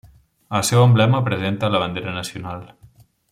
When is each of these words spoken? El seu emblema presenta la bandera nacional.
El 0.59 0.63
seu 0.69 0.85
emblema 0.85 1.21
presenta 1.27 1.71
la 1.75 1.83
bandera 1.85 2.17
nacional. 2.17 2.65